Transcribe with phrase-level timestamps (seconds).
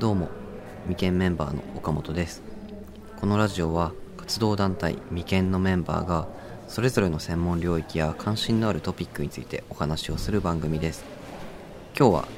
[0.00, 0.30] どうも
[0.84, 2.42] 未見メンバーの岡本です。
[3.20, 6.26] このラジオは活動団体未見のメンバーが
[6.68, 11.04] それぞれの専門領域や関心のあるトピックについてお話をする番組です。
[11.94, 12.28] 今日は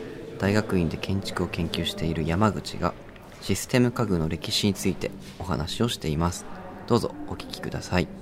[0.40, 2.94] 大学院で建築を研究している山口が
[3.42, 6.44] システム家具の歴史についてお話をしています。
[6.88, 8.08] どうぞお聞きください。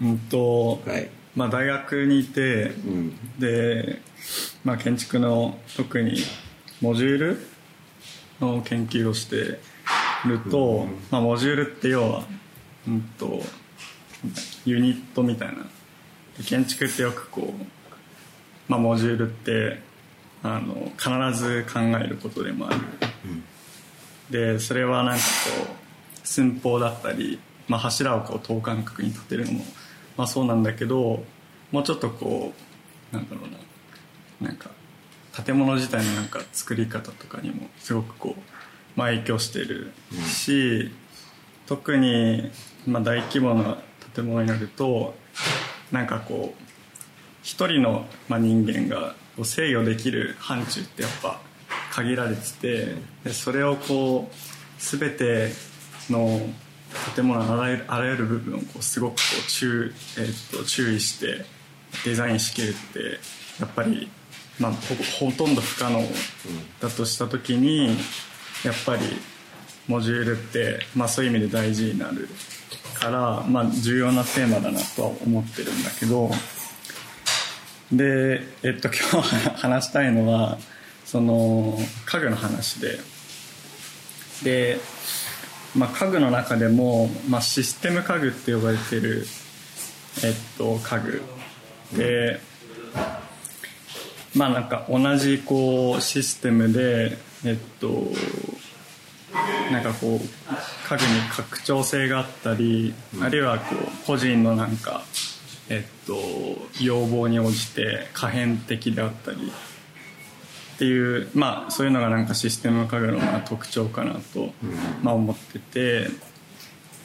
[0.00, 3.38] うんと、はいまあ、大学にいて、うん。
[3.38, 4.00] で、
[4.64, 6.16] まあ、建築の特に
[6.80, 7.46] モジュール
[8.40, 9.36] の研究をして
[10.26, 12.24] ると、まあ、モジュールって要は、
[12.86, 13.42] うんと、
[14.64, 15.64] ユニットみたいな。
[16.36, 17.64] で建築ってよくこう、
[18.68, 19.80] まあ、モジュールって
[20.42, 22.80] あの必ず考えることでもある、
[24.30, 25.24] でそれはなんか
[25.66, 29.64] こう寸法だったり、まあ、柱をこう等間隔に立てるのも、
[30.20, 31.24] まあ、そうなんだけど
[31.72, 32.52] もうちょっとこ
[33.10, 33.50] うなんだろう
[34.42, 34.48] な。
[34.48, 34.68] なんか
[35.44, 38.42] 建物自体のなんか作り方とかにもすごくこう、
[38.96, 39.92] まあ、影響してる
[40.26, 40.90] し、
[41.66, 42.50] 特に、
[42.86, 43.78] まあ、大規模な
[44.14, 45.14] 建物になると
[45.90, 46.62] なんかこう
[47.42, 51.40] 一人の、まあ、人間が制御できる範疇ってやっぱ
[51.92, 54.36] 限られててでそれをこう
[54.78, 55.52] 全て
[56.10, 56.40] の
[57.14, 61.44] 建物のあらゆるあらゆる部分をこうすごくこう注,、えー、と注意して
[62.04, 63.18] デザインしきるって
[63.60, 64.08] やっぱり、
[64.58, 64.72] まあ、
[65.18, 66.02] ほとんど不可能
[66.80, 67.96] だとした時に
[68.64, 69.02] やっぱり
[69.86, 72.28] モジュールって、まあ、そういう意味で大事になる
[72.94, 76.30] から、まあ、重要なテーマだなとは思ってるんだけど
[77.92, 80.58] で、えっと、 今日話したいのは
[81.04, 83.00] その家具の話で。
[84.44, 84.80] で、
[85.76, 89.26] まあ、家具の中でも、まあ、システム家具って呼ばれてる、
[90.24, 91.22] えっと、家具。
[91.96, 92.40] で
[94.34, 97.88] まあなんか同じこうシステムでえっと
[99.72, 100.18] なんかこう
[100.88, 105.02] 家具に拡張性があったり、あるいはこう個人のなんか
[105.68, 106.14] えっと
[106.80, 109.52] 要望に応じて可変的であったり。
[110.80, 114.54] っていうまあそういうのがなんかシステム家具のまあ特徴かなと、
[115.02, 116.08] まあ、思ってて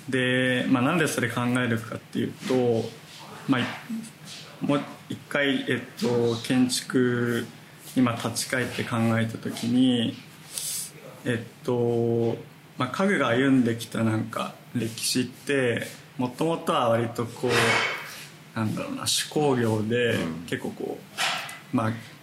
[0.08, 2.90] で、まあ、なんでそれ考えるかっていうと、
[3.50, 3.62] まあ、
[4.66, 7.46] もう一回、えっと、建築
[7.98, 10.16] 今立ち返って考えた時に
[11.26, 12.38] えっと、
[12.78, 15.86] まあ、家具が歩んできたなんか歴史って
[16.18, 20.16] もともとは割とこうなんだろうな手工業で
[20.48, 20.98] 結構こ
[21.74, 22.15] う、まあえっと、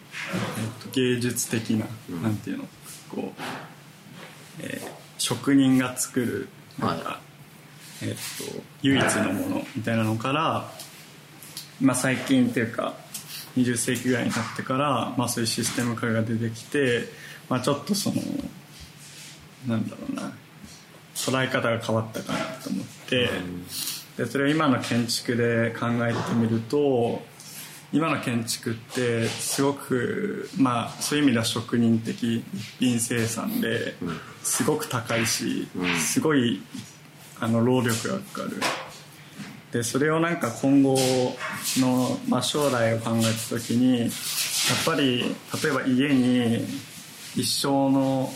[0.92, 1.86] 芸術的な、
[2.22, 2.64] なんていうの？
[3.08, 3.42] こう、
[4.60, 6.48] えー職人が作る
[6.80, 7.20] なんか、
[8.02, 8.16] えっと、
[8.82, 10.68] 唯一のものみたいなのから、
[11.80, 12.94] まあ、最近っていうか
[13.56, 17.04] 20世紀ぐらいになってから、まあ、そういうシステム化が出てきて、
[17.48, 18.16] まあ、ちょっとその
[19.68, 20.32] なんだろうな
[21.14, 23.30] 捉え方が変わったかなと思って、
[24.16, 27.22] でそれを今の建築で考えてみると
[27.92, 33.94] 今の建築ってすごくまあそういう意味では職人的一品生産で
[34.42, 35.68] すごく高いし
[36.00, 36.62] すごい
[37.38, 38.60] あの労力がかかる。
[39.72, 40.96] でそれをなんか今後
[41.78, 44.10] の、まあ、将来を考えた時にやっ
[44.84, 46.66] ぱり例えば家に
[47.34, 48.30] 一生の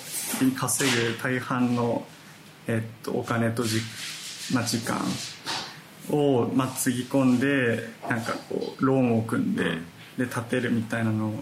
[0.56, 2.06] 稼ぐ大半の、
[2.66, 3.80] えっと、お金とじ、
[4.54, 4.98] まあ、時間
[6.10, 9.78] を、まあ、つぎ込んでなんかこうローンを組んで
[10.18, 11.32] で建てるみたいなの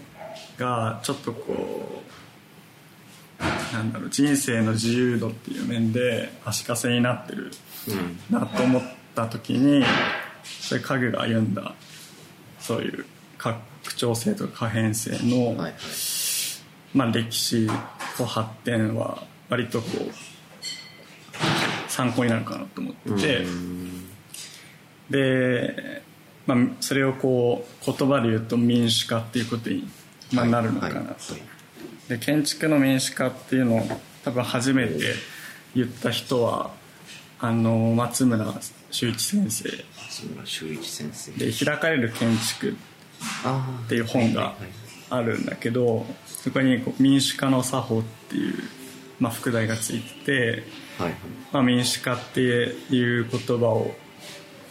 [0.57, 7.51] がちょっとこうなんだろう人生の自由度っていう面で足かせになってる
[8.29, 8.81] なと思っ
[9.13, 9.83] た時に
[10.43, 11.73] そういう家具が歩んだ
[12.59, 13.05] そういう
[13.37, 13.59] 拡
[13.95, 15.55] 張性とか可変性の、
[16.93, 17.67] まあ、歴史
[18.17, 23.45] と発展は割とこう参考になるかなと思ってて
[25.09, 26.01] で、
[26.45, 29.87] まあ、それをこう言葉で言うと民主化っていうことに、
[30.31, 31.07] まあ、なるのかなと、はい。
[31.07, 31.41] はい。
[32.09, 33.87] で建築の民主化っていうのを
[34.23, 35.13] 多分初めて
[35.75, 36.71] 言った人は
[37.39, 38.45] あの松村
[38.91, 39.69] 修一先生。
[39.97, 41.31] 松村修一先生。
[41.31, 42.77] で「開かれる建築」
[43.43, 44.55] あっていう本が
[45.09, 48.55] あるんだけどそこにこう民主化の作法っていう、
[49.19, 50.63] まあ、副題がついてて、
[50.99, 51.15] はいはい。
[51.51, 53.95] まあ、民主化っていう言葉を、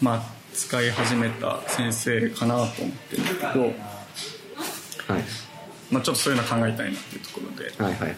[0.00, 3.74] まあ、使い始めた先生かなと思ってるんだけど、はい。
[5.90, 8.16] まあ、ちょっとそういうの考えたいなっていうところではいはいはい。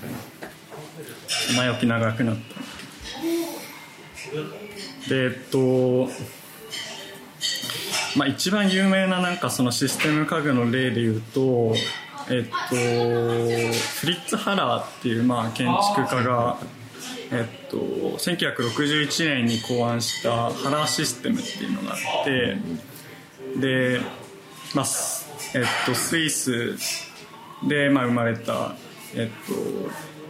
[1.56, 2.42] 前置き長くなった
[5.08, 6.08] でえっと
[8.16, 11.74] まあ、一番有名ななんかそのシステム家具の例で言うと、
[12.30, 16.58] えっと、フリッツ・ハラーっていうまあ建築家が、
[17.32, 22.56] えっと、1961年に考案したハラーシステムっていうのがあって
[23.58, 24.00] で、
[24.74, 25.26] まあす
[25.56, 26.76] えっと、スイス
[27.66, 28.76] で、まあ、生まれた、
[29.14, 29.54] えっと、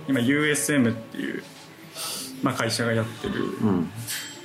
[0.08, 1.42] 今 USM っていう、
[2.42, 3.90] まあ、会社がやってるうん。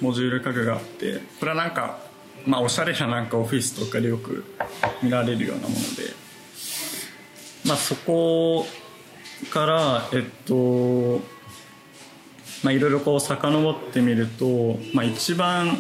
[0.02, 2.00] モジュール家具があってこれはなんか、
[2.46, 4.44] まあ、おしゃれななんかオフィスとかでよく
[5.02, 5.80] 見られるようなもので、
[7.66, 8.66] まあ、そこ
[9.52, 11.22] からえっとまあ
[12.70, 15.78] いろいろこう遡ってみると、まあ、一番、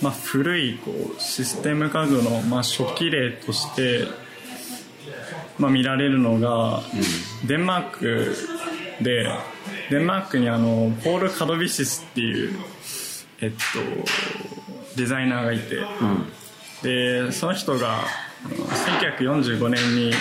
[0.00, 4.06] まあ、古いこうシステム家具の、まあ、初期例として、
[5.58, 6.82] まあ、見られるのが、
[7.46, 8.36] デンマーク
[9.02, 9.28] で
[9.90, 12.56] デンマークにあのポール・カドビシスっていう
[13.40, 13.56] えっと、
[14.96, 15.76] デザイナーがいて、
[16.82, 17.98] でその人が
[18.44, 18.54] あの
[19.18, 20.12] 1945年に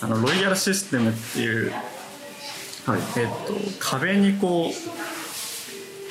[0.00, 1.72] あのロイヤルシステムっていう、
[2.86, 3.00] はい。
[3.18, 4.72] えっと、壁にこう、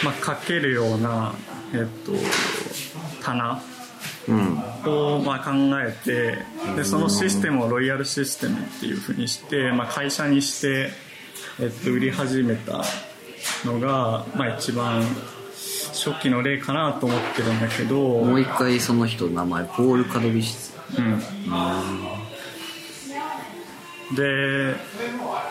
[0.04, 1.34] まあ、かけるような、
[1.74, 2.14] えっと、
[3.24, 3.62] 棚
[4.28, 4.58] うん。
[4.86, 5.52] をまあ考
[5.82, 6.38] えて
[6.76, 10.90] でそのシステムをロイヤルシステムっていうふうにして、まあ、会社にして、
[11.60, 12.84] えっと、売り始めた
[13.66, 15.04] のが、まあ、一番
[15.94, 20.78] 初期の例かなと思ってるんだけど、もう一回その人の名前ポール・カドビシス。
[20.98, 21.20] うん、
[24.16, 24.76] で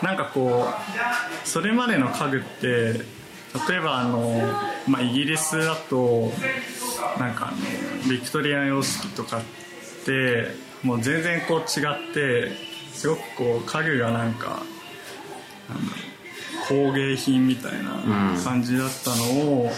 [0.01, 3.16] なんかこうそれまでの家具って
[3.69, 4.41] 例えばあの、
[4.87, 6.31] まあ、イギリスだと
[7.19, 10.47] なんかあのビクトリア様式とかって
[10.83, 12.51] もう全然こう違って
[12.93, 14.63] すごくこう家具がなんか
[16.67, 19.23] 工芸品みたいな感じだったの
[19.63, 19.71] を、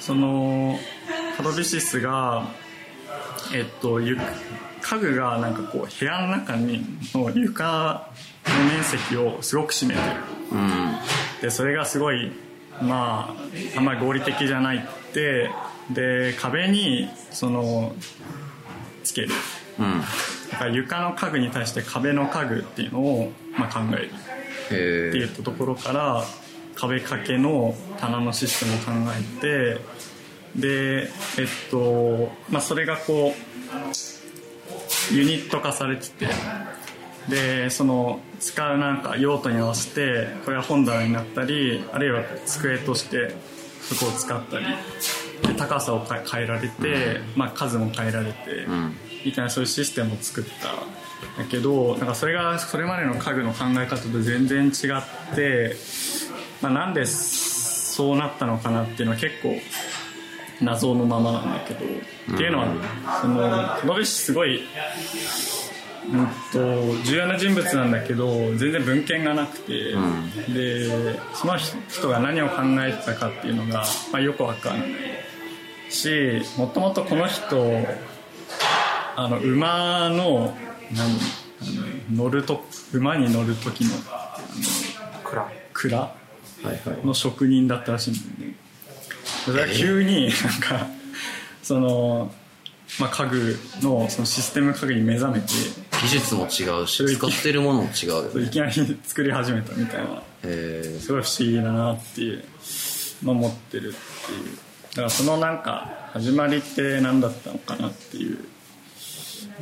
[0.00, 0.78] その
[1.36, 2.46] カドビシスが
[3.54, 4.16] えっと、ゆ
[4.80, 8.10] 家具がなんかこう部屋の中にの床
[8.46, 10.06] の面積をすごく占めてる。
[10.52, 10.94] うん。
[11.42, 12.32] でそれがすごい
[12.80, 13.36] ま
[13.74, 15.50] ああんまり合理的じゃないって
[15.90, 17.94] で壁にその
[19.04, 19.28] つける。
[19.78, 20.00] うん。
[20.50, 24.10] だから床の家具に対して壁の家具っていうのを、まあ、考える。
[24.70, 26.24] へっていったところから
[26.74, 29.80] 壁掛けの棚のシステムを考えて
[30.56, 31.08] で
[31.38, 33.34] えっとまあそれがこ
[35.10, 36.28] うユニット化されてて
[37.28, 43.34] でその使うなんか用途に合わせてこれは本棚になったりあるいは机として
[43.80, 44.66] そこを使ったり
[45.46, 48.96] で高さを変えられて、まあ、数も変えられて、ん。
[49.24, 55.76] みたいなそういうシステムを作ったんだけどなんかそれがそれまでの家具の考え方と全然違って、
[56.60, 59.54] まあ、なんでそうなったのかなっていうのは結構
[60.60, 62.66] 謎のままなんだけど、っていうのは
[63.20, 64.62] そのノビシすごい、
[66.10, 68.26] うんと重要な人物なんだけど
[68.56, 69.94] 全然文献がなくて、
[70.52, 74.90] でその人が何を考えてたかっていうのが、まあ、よくわかんない
[75.90, 77.70] しもともとこの人
[79.16, 80.56] あの馬の
[80.92, 84.38] 何乗ると馬に乗る時のあ
[85.14, 85.52] の蔵。
[85.72, 86.14] 蔵は
[86.64, 87.06] いはい。
[87.06, 88.56] の職人だったらしいんだよね。
[89.44, 90.86] それが急になんか
[91.62, 92.32] その、
[93.00, 95.46] まあ、家具のそのシステム家具に目覚めて
[96.02, 98.42] 技術も違うし使ってるものも違うよね。
[98.44, 98.72] いきなり
[99.04, 100.22] 作り始めたみたいな。
[100.44, 102.44] へすごい不思議だなっていう、
[103.22, 104.56] まあ、思ってるっていう。
[104.90, 108.38] だからそのなんか始まりって何だったのかなっていう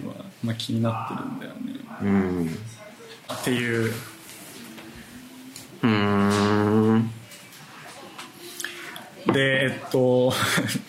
[0.02, 1.80] のは、まあ、気になってるんだよね。
[2.02, 2.46] えうん。
[2.46, 3.92] っていう。
[5.82, 7.10] うーん。
[9.26, 10.32] でえっと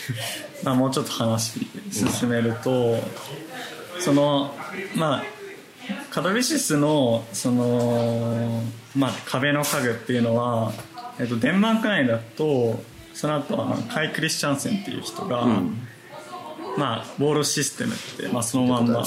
[0.64, 1.60] まあもうちょっと話
[1.92, 2.98] 進めると
[4.00, 4.56] その
[4.96, 5.41] まあ
[6.12, 8.64] カドビシスのその、
[8.96, 10.74] まあ、壁の家具っていうのは、
[11.20, 15.46] えっと、デンマーク内だとその後あのカイ・クリスチャンセンっていう人が、
[16.78, 19.04] まあ、ウォールシステムって、まあ、そのまんま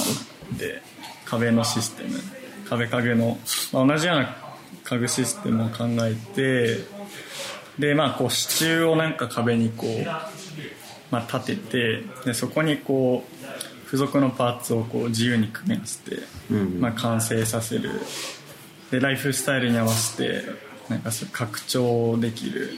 [0.57, 0.81] で
[1.25, 2.19] 壁のシステム
[2.67, 3.37] 壁家具の、
[3.71, 4.35] まあ、同じような
[4.83, 6.79] 家具システムを考えて
[7.77, 10.05] でまあこう支柱をなんか壁にこう、
[11.11, 13.34] まあ、立ててでそこにこう
[13.95, 16.19] 付属のパーツをこう自由に組み合わせて、
[16.79, 17.89] まあ、完成させる。
[18.91, 20.43] でライフスタイルに合わせて
[20.89, 22.69] なんかそう拡張できる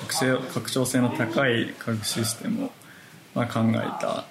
[0.00, 2.70] 拡張拡張性の高い家具システムを、
[3.34, 4.24] まあ、考えた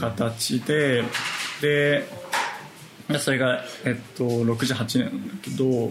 [0.00, 1.04] 形で
[1.60, 2.08] で
[3.08, 5.90] でそれが、えっと、68年なんだけど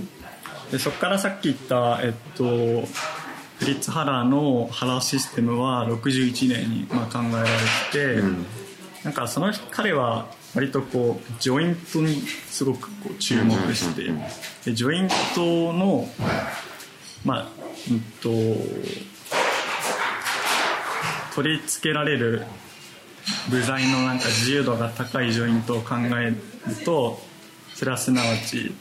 [0.71, 7.47] でそこからさっき言った、えっと、フリッツ・ハラーのハラーシステムは61年に、まあ、考えられ
[7.91, 8.64] てて、
[9.05, 12.15] なんかその彼は割とこうジョイントに
[12.49, 14.11] すごくこう注目して
[14.65, 16.09] でジョイントの
[17.23, 17.47] まあ
[17.89, 18.29] うんと
[21.35, 22.45] 取り付けられる
[23.51, 26.37] 部材のなんか自由度が高いジョイントを考える
[26.83, 27.19] と
[27.75, 28.73] それはすなわち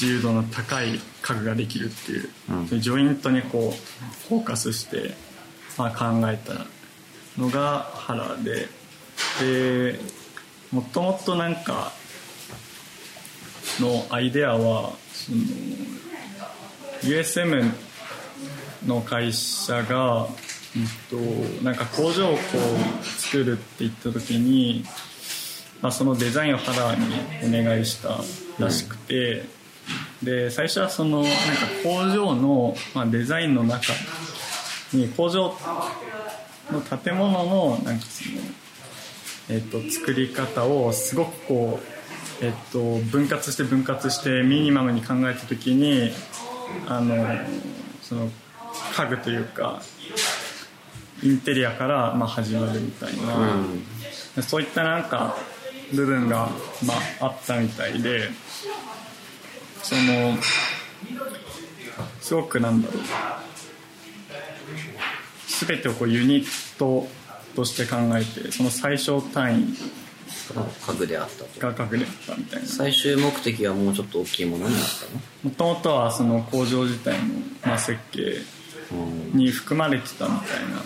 [0.00, 5.14] 自由度の高い家具ができるっていう、ジョイントにこうフォーカスして、
[5.78, 6.66] まあ、考えた
[7.40, 8.68] のが原で
[9.40, 9.98] で
[10.72, 11.92] もともとなんか
[13.80, 15.38] のアイデアはその
[17.02, 17.72] USM
[18.86, 20.28] の会社が、うん
[21.10, 21.16] と、
[21.62, 22.38] なんか工場をこ
[23.02, 24.84] う作るって言った時に、
[25.82, 27.06] まあ、そのデザインを原に
[27.44, 28.20] お願いした
[28.58, 29.44] らしくて、
[30.22, 31.36] で最初はそのなんか
[31.82, 33.92] 工場の、まあ、デザインの中
[34.92, 35.54] に工場
[36.70, 38.38] の建物のなんかその、
[39.48, 41.80] えっと作り方をすごくこ
[42.40, 46.10] う、えっと分割して分割してミニマムに考えた時に
[46.86, 47.26] あの
[48.02, 48.30] その
[48.96, 49.82] 家具というか
[51.22, 53.56] インテリアからまあ始まるみたいな、
[54.36, 55.36] でそういったなんか
[55.94, 56.48] 部分が
[56.84, 58.28] まああったみたいで
[59.82, 60.36] その
[62.20, 63.02] すごくなんだろう。
[65.66, 67.06] 全てをこうユニット
[67.54, 69.74] として考えてその最小単位
[70.86, 72.68] 家具であったとが隠れてたみたいな。
[72.68, 77.24] 最終目的はもうちょっと大きいものになったもともとはその工場自体の、
[77.64, 78.38] まあ、設計
[79.32, 80.82] に含まれてたみたいな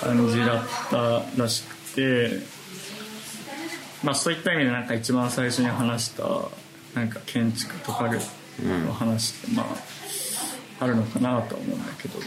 [0.00, 2.30] 感じだったらしくて、
[4.02, 6.24] まあ、そういった意味でなんか一番最初に話した
[6.94, 8.18] なんか建築と家具
[8.86, 9.66] の話ってまあ
[10.84, 12.18] あるのかなとは思うんだけど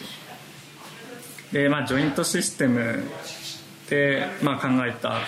[1.51, 3.03] でまあジョイントシステム
[3.89, 5.19] で、まあ、考えた、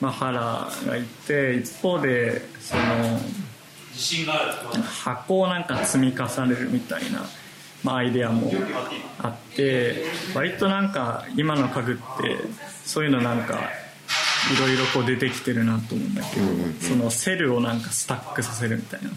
[0.00, 2.82] まあ、原がいて一方でその
[4.82, 7.22] 箱をなんか積み重ねるみたいな、
[7.82, 8.52] まあ、アイデアも
[9.18, 10.04] あって
[10.34, 12.02] 割となんか今の家具って
[12.84, 13.70] そういうのなんか
[14.54, 16.46] いろいろこう出てきてるなと思うんだけど、
[16.86, 19.10] そのセルをなんかスタックさせるみたいな。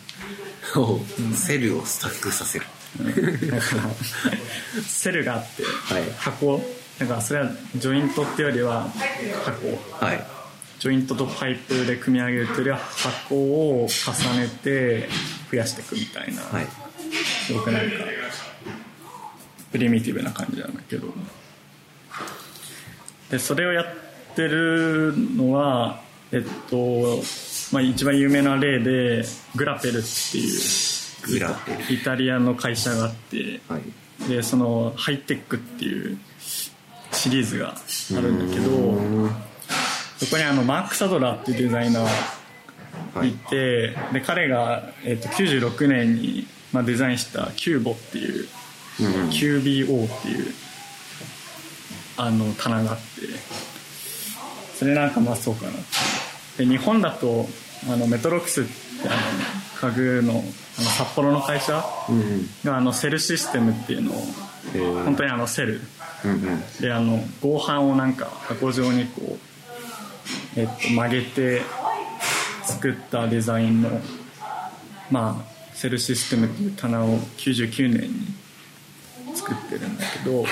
[1.36, 6.04] セルをスタックさせるだからセルがあって、はい。
[6.18, 6.62] 箱。
[7.00, 8.88] だからそれはジョイントっていうよりは
[9.46, 10.06] 箱。
[10.06, 10.26] はい。
[10.80, 15.10] ジョイントとパイプで組み上げるというよりは箱を重ねて
[15.52, 16.68] 増やしていくみたいな、はい。
[17.46, 17.88] すごくなんか
[19.72, 21.08] プリミティブな感じなんだけど。
[23.30, 23.86] でそれをやっ
[24.36, 26.00] てるのは
[26.32, 27.22] えっと、
[27.72, 29.24] まあ、一番有名な例で
[29.56, 30.60] グラペルっていう
[31.28, 33.82] グラペルイタリアの会社があってはい。
[34.30, 36.18] でそのハイテックっていう
[37.12, 38.70] シリーズがあるんだけど
[40.18, 42.04] そこにあのマーク・サドラーっていうデザイナー
[43.14, 43.34] はいい。
[43.34, 48.48] て、で彼が、えっと96年に、まあ、デザインしたキューボっていう、
[49.00, 50.54] QBO っていう
[52.18, 53.04] あの棚があって
[54.76, 55.74] それなんかまあそうかなっ
[56.58, 57.48] てで日本だと
[57.92, 58.72] あのメトロックスって
[59.08, 59.18] あの
[59.80, 64.16] 家具のあの札幌の会社うんがあのセルシステムっていうのを
[65.04, 65.82] 本当にあのセル。
[66.82, 69.38] であの合板をなんか箱状にこ
[70.56, 71.62] う、えっと、曲げて
[72.64, 74.02] 作ったデザインの
[75.12, 80.44] まあセルシステムっていう棚を99年に作ってるんだけど、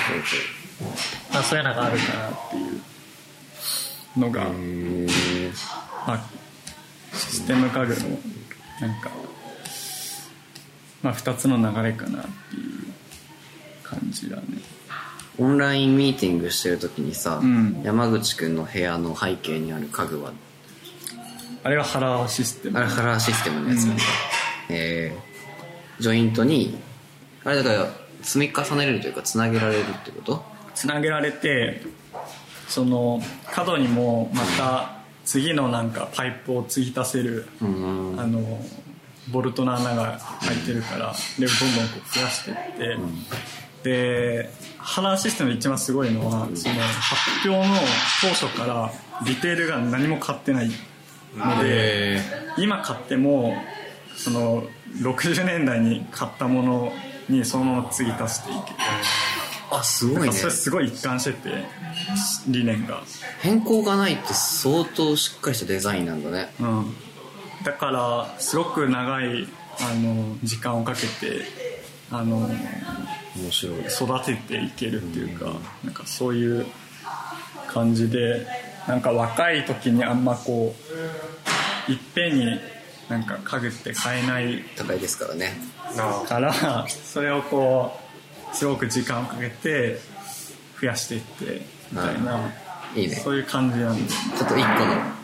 [1.32, 4.44] まあ、そういうのがあるかなっていうのが、
[6.06, 6.24] まあ、
[7.12, 8.18] システム家具の
[8.80, 9.10] なんか、
[11.02, 12.92] まあ、2つの流れかなっていう
[13.82, 14.42] 感じだね。
[15.38, 17.82] オンラインミーティングしてる時にさ、うん。
[17.82, 20.32] 山口くんの部屋の背景にある家具は？
[21.62, 22.78] あれはハラーシステム。
[22.78, 24.02] あれカラーシステムのやつなんだ、
[24.70, 26.78] えー、ジョイントに
[27.44, 27.88] あれだから
[28.22, 30.42] 積み重ねれるというかつなげられるってこと？
[30.74, 31.82] つなげられて
[32.68, 34.95] その角にもまた
[35.26, 38.40] 次のなんかパイプを継ぎ足せる、うんあの
[39.32, 42.96] ボルトの穴が開いてるからでどんどんこう増やしていって、
[43.82, 47.74] でハラーシステムで一番すごいのはその発表の
[48.20, 48.92] 当初から
[49.24, 50.70] ディテールが何も変わってない
[51.34, 52.20] ので
[52.56, 53.56] 今買っても
[54.16, 54.62] その
[55.00, 56.92] 60年代に買ったもの
[57.28, 58.76] にそのまま継ぎ足していける
[59.78, 60.32] あすごいね。
[60.32, 61.64] それすごい一貫してて
[62.48, 63.02] 理念が、
[63.40, 66.52] 変更がないって相当しっかりしたデザインなんだね。
[66.60, 66.94] うん、
[67.64, 69.48] だからすごく長い
[69.80, 71.42] あの時間をかけて
[72.10, 72.48] あの
[73.36, 73.80] 面白い。
[73.80, 75.52] 育てていけるっていうか
[75.84, 76.66] なんかそういう
[77.68, 78.46] 感じで
[78.86, 80.74] なんか若い時にあんまこ
[81.88, 82.60] ういっぺんに
[83.08, 85.52] なんか家具って買えない高いですからね。
[86.28, 88.05] からそれをこう
[88.52, 89.98] すごく時間をかけて
[90.80, 91.62] 増やしていって
[91.92, 92.52] みたいな
[92.94, 93.04] い。
[93.04, 93.16] いね。
[93.16, 94.10] そういう感じなんで。
[94.10, 95.16] ちょっと一個の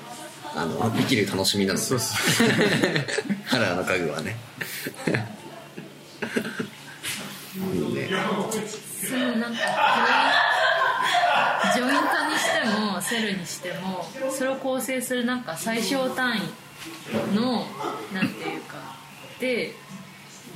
[0.54, 1.84] あのできる楽しみなので。
[1.84, 2.14] そうそ
[2.44, 2.48] う。
[3.48, 4.36] カラーの家具はね。
[7.74, 8.08] いいね。
[9.08, 9.60] そのなんか
[11.74, 11.96] ジョイント
[12.30, 17.66] にしてもセルにしてもそれを構成するなんか最小単位の
[18.12, 18.76] なんていうか。
[19.40, 19.74] で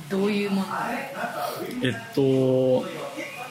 [0.09, 0.67] どういうもの？
[1.83, 2.85] えっと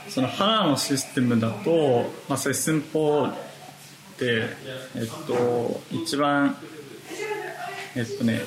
[0.08, 3.28] そのハラーのシステムだと、まあ、それ寸法
[4.18, 4.48] で
[4.94, 6.56] えっと一番
[7.94, 8.40] えっとね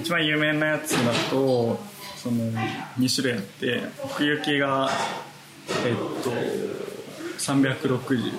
[0.00, 1.78] 一番有名なやつだと
[2.16, 2.36] その
[2.98, 4.88] 2種類あって奥行きが
[5.86, 6.30] えっと
[7.38, 8.32] 360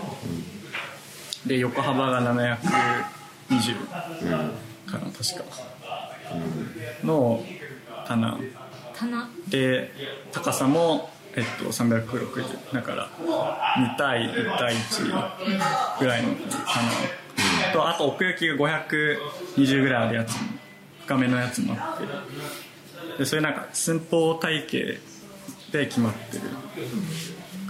[1.46, 5.72] で横幅が720かな確か。
[7.04, 7.44] の
[8.08, 8.40] 棚
[9.50, 9.92] で
[10.32, 13.10] 高さも、えっと、360だから
[13.78, 17.22] 2対1対1ぐらいの棚。
[17.74, 20.40] とあと奥行きが520ぐらいあるやつも
[21.04, 23.18] 深めのやつもあって。
[23.18, 25.00] でそれなんか寸法体系
[25.72, 26.44] で決まってる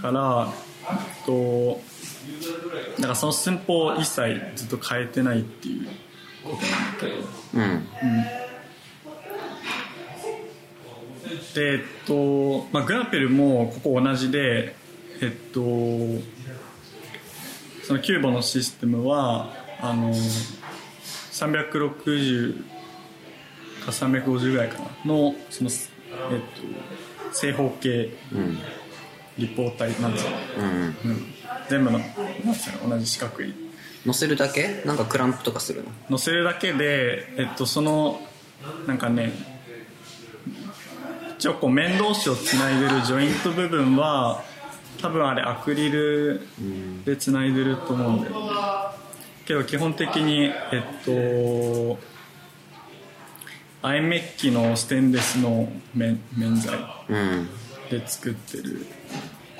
[0.00, 0.48] から
[0.90, 1.80] えっと
[2.96, 5.88] だからその寸法を一切ずっと変えてないっていう
[6.44, 7.14] ことなんだけど。
[7.54, 7.84] うん。
[7.84, 8.51] で
[11.56, 14.74] えっと、まあ、グラペルもここ同じで
[15.20, 15.60] えっと
[17.82, 20.12] そのキューボのシステムはあの
[21.32, 22.64] 360
[23.84, 25.70] か350ぐらいかなのその、
[26.30, 28.58] えっと、正方形うん
[29.38, 30.72] 立方体なんつうの、うん。
[30.72, 30.82] うん。
[30.82, 31.24] うん、
[31.68, 33.54] 全部のなんつうの同じ四角い。
[34.04, 34.82] 乗せるだけ？
[34.84, 35.90] なんかクランプとかするの？
[36.10, 38.20] 乗せるだけで、えっと、その
[38.86, 39.32] なんかね
[41.42, 44.44] 一応こう面同士をつないでるジョイント部分は
[45.00, 46.46] 多分あれアクリル
[47.04, 48.52] でつないでると思うんだよね。
[49.44, 50.52] けど基本的にえっ
[51.04, 51.98] と
[53.82, 56.78] アイメッキのステンレスの面面材
[57.08, 57.48] うん
[57.90, 58.86] で作ってる。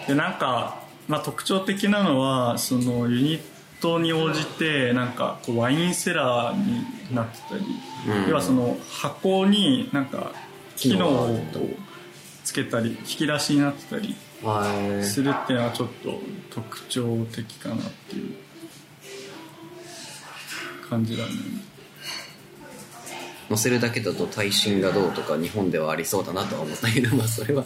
[0.06, 3.40] でなんか、まあ、特徴的なのはそのユニッ
[3.80, 7.64] トに応じてなんかこうワインセラーになってたり、
[8.06, 8.28] うん。
[8.28, 10.30] 要はその箱になんか
[10.90, 11.38] 機能を
[12.42, 14.64] つけたり引き出しになってたりは
[15.02, 18.34] するっていうのはちょっと特徴的かなっていう
[20.88, 21.30] 感じだね。
[23.48, 27.64] 乗せるだけだと耐震がどうとか日本ではありそうだなとは思ったけど、まあ、それは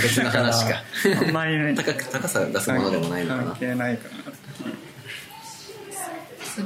[0.00, 0.82] 別の話か。
[1.18, 1.74] あんまりね。
[1.74, 3.44] 高く高さを出すものでもないのかな。
[3.50, 4.24] 関係ないかな。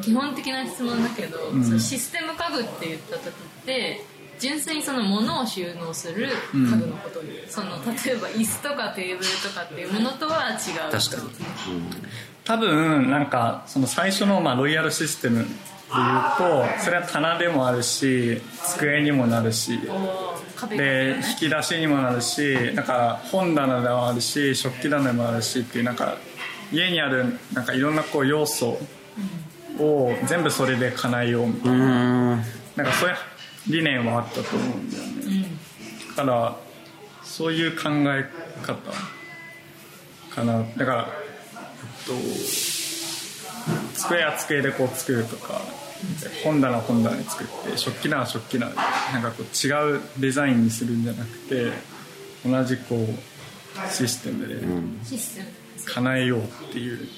[0.02, 1.64] 基本的な質問だけど、ん。
[1.64, 4.04] そのシステム家具って言った時って
[4.38, 10.90] 純粋にその物を収納する家具のことに、その例えば椅子とかテーブルとかっていうものとは違う。
[10.90, 11.30] 確かに、
[12.44, 15.48] 多分なんかその最初のまあロイヤルシステムでいう
[16.38, 19.78] とそれは棚でもあるし机にもなるし
[20.70, 21.22] でね。
[21.30, 26.16] 引き出しにもなるしなんか本棚でもあるし食器棚でもあるしっていうなんか
[26.72, 28.78] 家にあるなんかいろんなこう要素
[29.78, 31.74] を全部それで叶えようみたいな。
[31.74, 32.32] うん。
[32.32, 33.16] うんなんかそういう
[33.68, 35.46] 理念はあったと思うんだよね、
[36.16, 36.56] だから
[37.22, 38.24] そういう考え
[38.62, 38.74] 方
[40.34, 40.64] かな。
[40.76, 41.08] だからえ
[42.04, 42.12] っと
[43.94, 45.60] 机は机でこう作るとか
[46.44, 48.76] 本棚は本棚に作って食器棚は食器棚で
[49.12, 51.72] なんかこう違うデザインにするんじゃなくて
[52.46, 54.60] 同じこうシステムで
[55.84, 57.08] 叶えようっていう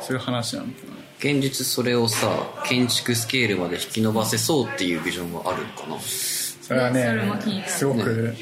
[0.00, 2.28] そういう話なのかな現実それをさ
[2.64, 5.98] 建築スケールまで引き伸ばせそうっていうビジョンがあるのかな？
[6.00, 8.34] それはねすごく、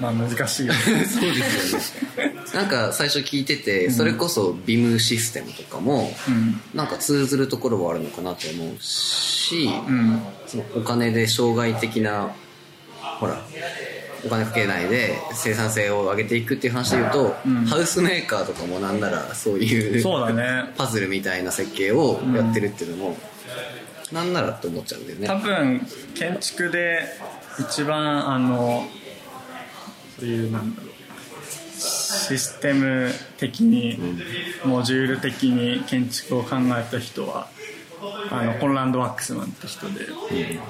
[0.00, 0.78] まあ難しいよね。
[1.04, 1.42] そうで
[1.80, 2.34] すよね。
[2.54, 6.60] なんか最初聞いててそれこそビムシステムとかもうん。
[6.74, 10.22] なんか通ずるところはあるのかなと思うし、うん。
[10.46, 12.30] そのお金で障害的な
[13.00, 13.40] ほら
[14.24, 17.64] お金かけないで生産性を上げていくっていう話で言うと、うん。
[17.66, 20.72] ハウスメーカーとかもなんならそういうそうだね。
[20.76, 23.16] パズルみたいな設計をやってるっていうのも、
[24.12, 25.26] なんならって思っちゃうんだよね。
[25.26, 25.80] 多分
[26.14, 27.00] 建築で
[27.58, 28.86] 一番あの
[30.18, 30.90] そういうなんだろう
[31.78, 33.98] システム的に、
[34.64, 37.48] モジュール的に建築を考えた人は
[38.30, 40.60] あのコンランド・ワックスマンって人で、で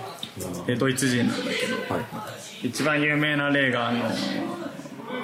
[0.79, 1.77] ドイツ人なんだけど、
[2.63, 4.11] 一番有名な例があの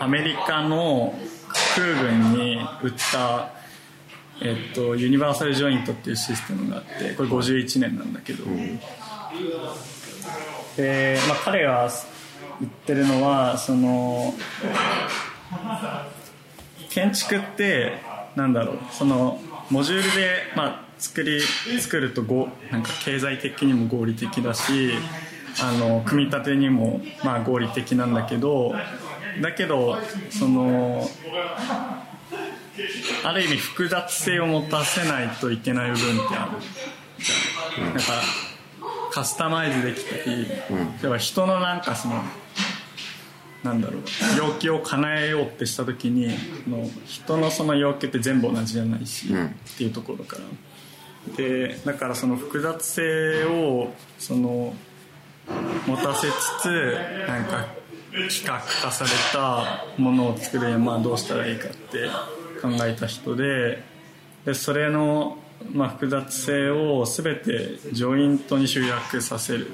[0.00, 1.14] アメリカの
[1.76, 3.50] 空軍に売った
[4.44, 8.44] えっと、ユニバーサルジョイントっていうシステムがあってこれ51年なんだけど、
[10.76, 11.88] で、まあ、彼が
[12.60, 14.34] 言ってるのはその
[16.90, 17.92] 建築って
[18.34, 21.40] なんだろうそのモジュールで、まあ、作り
[21.80, 24.92] 作るとごなんか経済的にも合理的だし
[25.60, 28.72] あの組み立てにも、まあ、合理的なんだけど
[29.42, 29.98] だけど
[30.30, 31.08] その
[33.24, 36.52] ある意味複雑性を持たせないといけない部分ってある。
[37.18, 38.02] じゃんなんか
[39.12, 40.56] カスタマイズできたり、例
[41.04, 42.22] えば人のなんかその
[43.62, 44.02] なんだろう
[44.38, 46.28] 要求を叶えようってした時に
[46.68, 49.46] の人のその要求って全部同じじゃないし、うん。
[49.46, 50.42] っていうところから
[51.36, 54.74] でだからその複雑性をその
[55.86, 56.96] 持たせつつ
[57.28, 57.66] なんか
[58.12, 62.08] 企画化されたものを作るにはまあどうしたらいいかって
[62.60, 63.82] 考えた人で
[64.44, 65.38] でそれの、
[65.72, 69.68] まあ、複雑性を全てジョイントに集約させる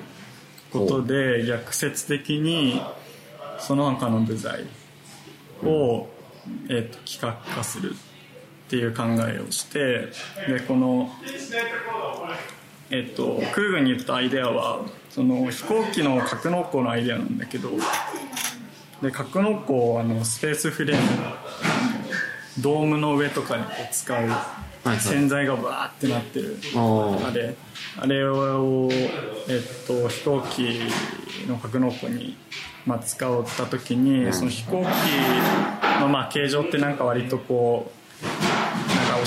[0.71, 2.81] ことで逆説的に
[3.59, 4.65] その他の部材
[5.65, 6.07] を、
[6.69, 7.95] えっと企画化する。
[8.69, 10.09] っていう考えをして
[10.47, 11.11] でこの
[12.91, 17.71] えっと、クーグに言ったアイデアはその飛行機の格納庫のアイデアなんだけど
[19.03, 21.03] で格納庫をあのスペースフレーム
[22.61, 27.55] ドームの上とかに使うはい洗剤がバーってなってるああれ
[27.99, 30.81] あれを、えっと、飛行機
[31.47, 32.37] の格納庫に、
[32.87, 37.99] まあ、使おった時に、その飛行機の、まあ、形状ってなんか割とこう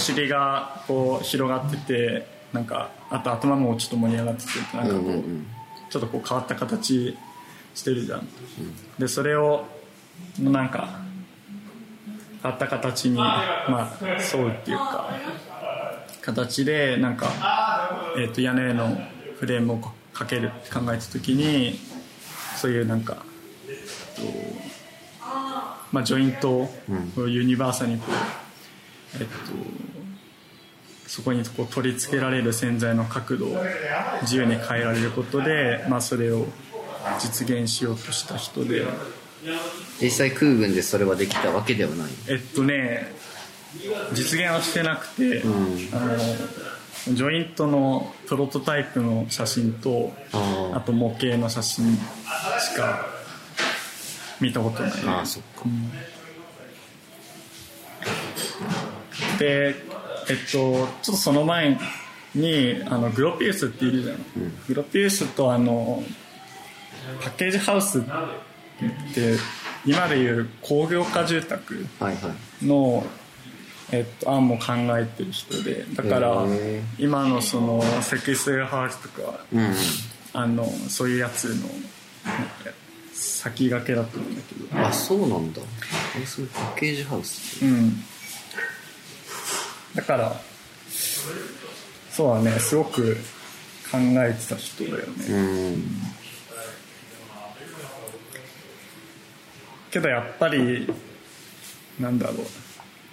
[0.01, 5.47] 尻がこう広がっててなんかあと頭もちょっと盛り上がっててなんかこう,、うんうんうん。
[5.89, 7.17] ちょっとこう変わった形
[7.75, 8.27] してるじゃん、
[8.97, 9.65] でそれを
[10.39, 11.01] なんか
[12.41, 13.43] 変わった形にま
[13.81, 15.09] あ沿うっていうか
[16.21, 17.27] 形でなんか、
[18.17, 18.97] えー、と屋根の
[19.37, 19.81] フレームを
[20.13, 21.79] かけるって考えた時に
[22.55, 23.25] そういうなんか、
[23.67, 23.75] えっ
[24.15, 24.21] と
[25.91, 26.69] まあ、ジョイントを
[27.27, 29.33] ユニバーサルにこう、えっと、
[31.11, 33.57] そこにこう取り付けられる洗剤の角度を
[34.21, 36.45] 自由に変えられることで、まあ、それを
[37.19, 38.85] 実現しようとした人で。
[40.01, 42.09] 実際空軍でそれはできたわけではない。
[42.29, 43.11] えっとね
[44.13, 45.41] 実現はしてなくて、
[45.91, 50.13] あのジョイントのプロトタイプの写真と
[50.73, 51.99] あと模型の写真し
[52.77, 53.05] か
[54.39, 54.91] 見たことない。
[55.07, 55.65] ああそっか。
[59.39, 59.90] で
[60.29, 61.77] えっとちょっとその前
[62.35, 64.17] にあのグロピウスっているじゃん、
[64.67, 66.03] グロピウスとあの
[67.21, 68.03] パッケージハウスっ
[69.13, 69.35] て
[69.85, 72.65] 今でいう工業化住宅はいはい。
[72.65, 73.03] の、
[73.91, 79.73] えっと、案も考えてる人でだからへ今のその積水ハウスとかうんうん。
[80.33, 81.67] あのそういうやつの
[83.13, 84.87] 先駆けだと思うんだけど。
[84.87, 85.61] あそうなんだ。
[86.21, 88.03] えそういうパッケージハウスうん
[89.95, 90.35] だから
[92.09, 93.15] そうだねすごく
[93.91, 95.35] 考えてた人だよね、う
[95.77, 95.83] ん。
[99.91, 100.87] けどやっぱり
[101.99, 102.37] なんだろう。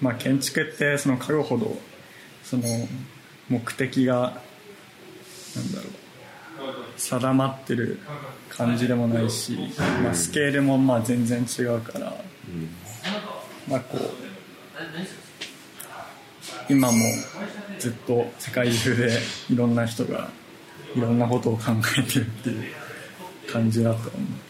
[0.00, 1.76] まあ建築ってその家具ほど
[2.44, 2.62] その
[3.48, 4.40] 目的が
[5.56, 5.92] なんだろう。
[6.96, 8.00] 定まってる
[8.48, 9.56] 感じでもないし、
[10.02, 12.12] まあ、スケールもまあ全然違うから、
[13.68, 14.00] まあこう
[16.68, 16.98] 今も
[17.78, 19.18] ずっと世界中で
[19.50, 20.31] いろんな人が
[20.94, 22.64] いろんなことを考えてるっていう
[23.50, 24.48] 感じだと思う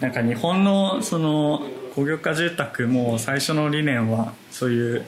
[0.00, 1.62] なんか日本のその
[1.94, 5.04] 工業化住宅も最初の理念はそういう、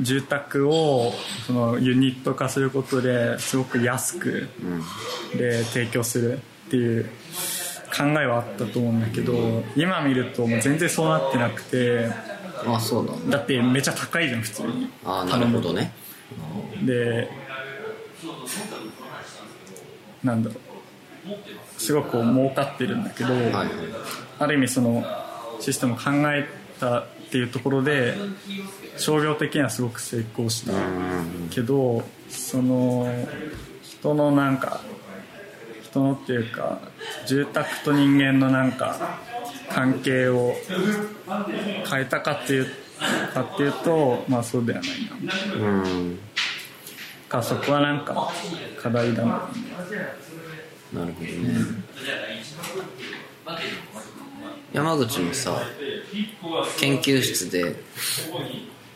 [0.00, 1.12] 住宅を
[1.46, 4.48] そのユニット化することですごく安く
[5.36, 7.06] で提供するっていう
[7.96, 12.10] 考えはあったと思うんだけど今見るともう全然そうなってなくて
[12.66, 13.38] あそうなんだ。
[13.38, 14.90] だってめちゃ高いじゃん普通に。
[15.04, 15.92] あなるほどね。
[16.84, 17.30] で
[20.22, 21.80] なんだろう。
[21.80, 23.68] すごくこう儲かってるんだけど、はいはい。
[24.38, 25.04] ある意味その
[25.60, 26.46] システムを考え
[26.80, 28.14] たっていうところで
[28.98, 30.72] 商業的にはすごく成功した
[31.50, 33.08] けどその
[33.82, 34.80] 人のなんか
[35.82, 36.78] 人のっていうか
[37.26, 39.18] 住宅と人間のなんか
[39.76, 40.54] 関係を
[41.90, 42.66] 変えたかっていう
[43.34, 44.90] かっていうとまあそうではない
[45.22, 45.54] な。
[45.54, 46.18] うん。
[47.28, 48.32] かそこはなんか
[48.80, 49.50] 課題だな。
[50.94, 51.54] なるほどね。
[54.72, 55.60] 山口のさ
[56.78, 57.76] 研究室で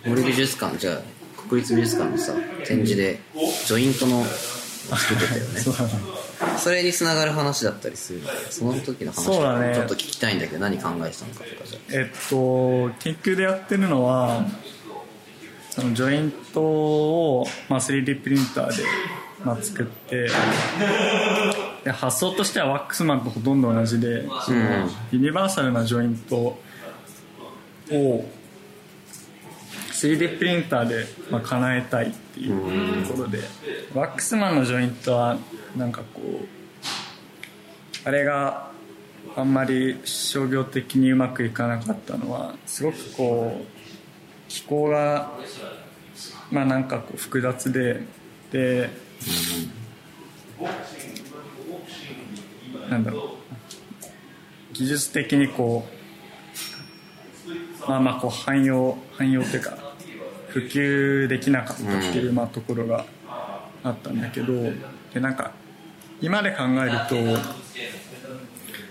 [0.06, 1.02] 森美術館じゃあ
[1.46, 2.32] 国立美術館のさ
[2.64, 3.20] 展示で
[3.66, 6.29] ジョイントの作ってたよね
[6.60, 8.20] それにつながる話だったりする
[8.50, 9.74] その時の話そうだね。
[9.74, 11.78] ちょっと聞きたいんだけど何考えてたのかとかじゃ。
[11.90, 14.44] えっと研究でやってるのは
[15.70, 18.82] そのジョイントを、まあ、3D プリンターで、
[19.44, 20.28] まあ、作って
[21.84, 24.60] で発想としてはワックスマンとほとんど同じで、その
[25.12, 26.58] ユニバーサルなジョイント
[27.92, 28.24] を
[30.00, 33.40] 3D プリンターで、まあ、叶えたいっていうところで、
[33.94, 35.36] ワックスマンのジョイントは
[35.76, 38.70] なんかこうあれが
[39.36, 45.32] あんまり商業的にうまくいかなかったのはすごくこう機構が
[46.50, 48.00] まあなんかこう複雑で
[48.50, 48.88] で、
[52.88, 53.40] なんだろう。
[54.72, 55.84] 技術的にこ
[57.86, 59.89] うまあまあこう汎用汎用っていうか
[60.50, 63.04] 普及できなかったっていうまあところが
[63.82, 64.52] あったんだけど
[65.14, 65.52] でなんか
[66.20, 67.40] 今で考えると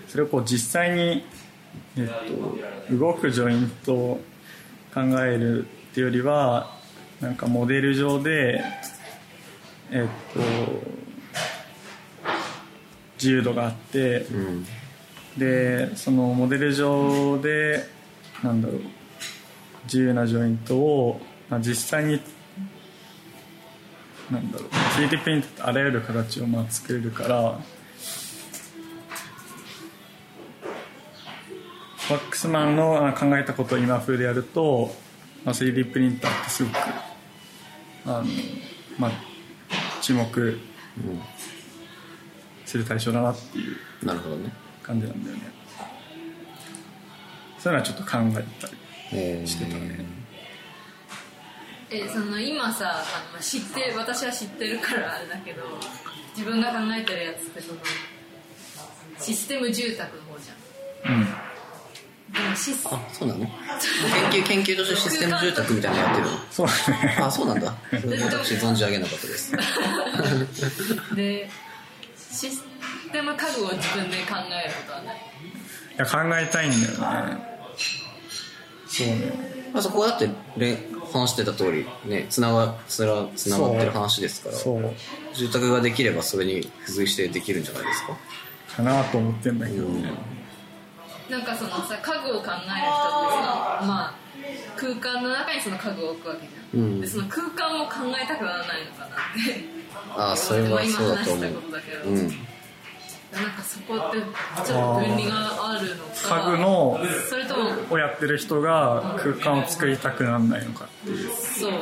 [0.08, 1.24] それをこう実際に、
[1.96, 4.20] えっと、動くジョイントを
[4.92, 6.74] 考えるっていうよりは
[7.20, 8.64] なんかモデル上で
[9.92, 10.40] えっと
[13.20, 14.66] 自由度があって、うん。
[15.36, 17.84] でそのモデル上で
[18.42, 18.80] なんだろう
[19.84, 21.20] 自由なジョイントを、
[21.50, 22.20] まあ、実際に
[24.30, 27.58] なんだろう 3D プリントってあらゆる形をまあ作れるからワ
[32.18, 34.94] ックスマンのあ考えたことを今風でやると、
[35.44, 36.76] まあ、3D プリンターってすごく
[38.06, 38.24] あの、
[38.98, 39.10] まあ、
[40.00, 40.58] 注目
[42.64, 43.76] する対象だなっていう
[44.82, 45.42] 感じなんだよね。
[47.58, 48.72] そういうのはちょっと考えたり
[49.12, 50.19] えーしてたね
[51.90, 52.92] えその今さあ
[53.26, 55.62] のまあ知って私は知ってるからあれだけど
[56.36, 57.80] 自分が考えてるやつってその
[59.18, 61.14] システム住宅の方じゃん。
[61.16, 61.24] うん。
[61.24, 63.40] でもシスあそうなの？
[64.30, 66.38] 研究研究としてシステム住宅みたいなのやってるの？
[66.52, 66.72] そうだ
[67.04, 67.18] ね。
[67.20, 67.74] あそうなんだ。
[68.00, 69.52] それ私存じ上げなかったです。
[71.16, 71.50] で
[72.32, 72.62] シス
[73.10, 75.16] テム家具を自分で考えることはない？
[75.16, 75.18] い
[75.98, 77.42] や考えたいんだよね。
[78.88, 79.32] そうね。
[79.74, 80.78] あそこはだってれ
[81.12, 84.94] 話してた通りねつながつらつながってる話ですからそう。
[85.34, 88.16] 住宅ができればそれに付随してできるんじゃないですか？
[88.76, 90.12] かなと思ってんだけどね。
[91.28, 94.14] なんかそのさ家具を考える人ってさまあ
[94.76, 97.00] 空間の中にその家具を置くわけじゃん、うん。
[97.00, 99.10] でその空間を考えたくならないのかなっ
[99.46, 99.80] て。
[100.16, 101.44] ああそれは今そうだと思う。
[101.44, 102.46] 話したことだけど、うん
[103.32, 106.42] なんかそこってちょっと分離があるのか。
[106.42, 111.30] 家具のそれともをやってる人が空間を作りたくならないのかっていう。
[111.30, 111.72] そう。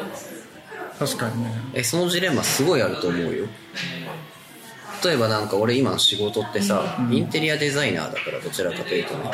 [0.98, 3.46] 確かにねえそのジレンマすごいあると思うよ。
[5.04, 9.30] 例えばなんか俺今の仕事ってさ、インテリアデザイナーだからどちらかというとね、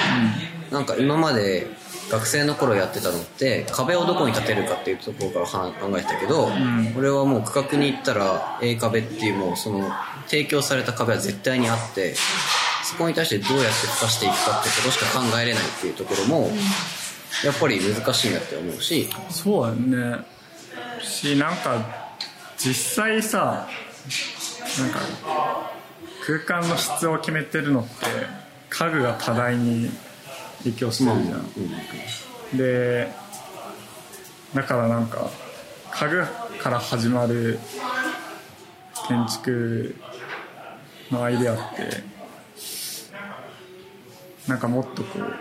[0.70, 1.66] なんか今まで
[2.10, 6.50] 学生の頃やってたのって壁をどこに立てるかっていうところからは考えてたけど、
[6.98, 9.90] 俺はもう区画に行ったら A 壁っていうもうその
[10.28, 12.14] 提供された壁は絶対にあって
[12.84, 16.50] そこに対してどうやって付加していくかってことしか考えれないっていうところも
[17.44, 19.08] やっぱり難しいなって思うし。
[19.30, 19.74] そうだよ
[20.18, 20.24] ね。
[21.02, 21.84] しなんか
[22.56, 23.68] 実際さ
[24.78, 25.00] なんか
[26.26, 27.90] 空間の質を決めてるのって
[28.70, 29.90] 家具が多大に
[30.64, 33.12] 影響してるじゃん、で
[34.54, 35.30] だからなんか
[35.92, 36.26] 家具
[36.58, 37.58] から始まる
[39.06, 39.94] 建築
[41.10, 41.62] のアイデアって
[44.48, 45.40] なんかもっとこ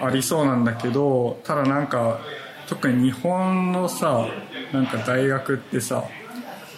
[0.00, 2.20] うありそうなんだけどただなんか
[2.66, 4.34] 特に日本のさ
[4.72, 6.10] なんか大学ってさ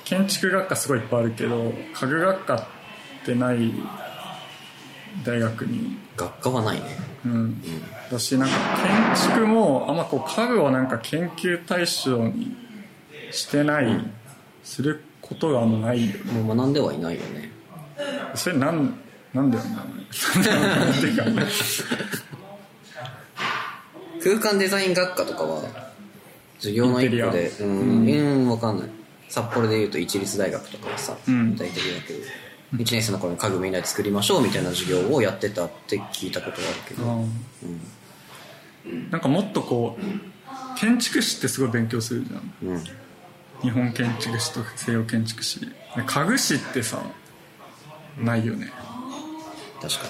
[0.05, 2.64] 建築学科すごいいっぱいあるけど家具学科っ
[3.24, 3.59] てない
[5.24, 5.98] 大学に。
[6.16, 6.96] 学科はないね。
[7.24, 7.62] うん。
[8.11, 8.57] だしなんか
[9.14, 12.57] 建築もあんまこう家具をなんか研究対象に
[13.31, 13.87] してない。
[14.62, 17.50] することがないもう学んではいないよね。
[18.34, 18.98] それなん
[19.32, 19.86] なんだよな
[24.22, 25.62] 空間デザイン学科とかは
[26.58, 28.48] 授業の一個でうんうん。
[28.48, 28.88] 分かんない。
[29.28, 31.52] 札幌でいうと一律大学とかはさん。
[31.52, 32.18] 具体的だけど
[32.76, 37.04] 1年生の頃に家具みんなで作りましょうみたいな授業をやってたって聞いたことがあるけど。
[37.04, 39.10] うん。
[39.12, 42.68] なんかもっとこう建築士ってすごい勉強するじゃん。
[42.68, 42.84] うん
[43.62, 45.61] 日本建築士と西洋建築士。
[45.61, 45.68] で
[46.07, 47.03] 家具士ってさ
[48.18, 48.70] ないよね。
[49.81, 50.01] 確か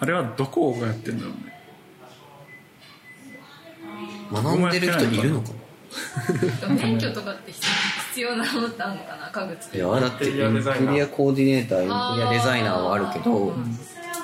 [0.00, 1.50] あれはどこがやってんだろうね。
[4.30, 5.50] に学んでる人いるのか
[6.70, 9.30] 免許とかって必要なものってあるのかな？
[9.30, 9.78] 家具って。
[9.82, 13.54] ないやだってインテリアコーディネーターインテリアデザイナーはあるけど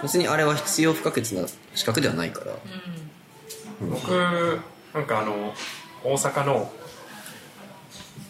[0.02, 2.52] 別にあれは必要不可欠な資格ではないから。
[3.80, 4.60] 僕
[4.96, 5.52] なんかあの
[6.02, 6.72] 大阪の、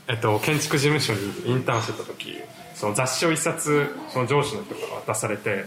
[0.09, 2.35] えっと、建築事務所にインターンしてた時
[2.75, 5.65] その雑誌を一冊その上司の人から渡されて